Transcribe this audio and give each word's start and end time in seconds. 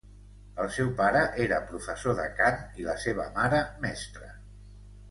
El 0.63 0.69
seu 0.77 0.87
pare 1.01 1.21
era 1.45 1.59
professor 1.73 2.17
de 2.21 2.27
cant 2.41 2.59
i 2.83 2.89
la 2.89 2.97
seva 3.07 3.31
mare 3.39 3.63
mestra. 3.87 4.35